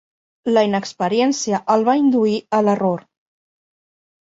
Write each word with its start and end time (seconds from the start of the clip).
La 0.53 0.63
inexperiència 0.67 1.59
el 1.75 1.85
va 1.91 1.97
induir 2.01 2.41
a 2.61 2.65
l'error. 2.69 3.07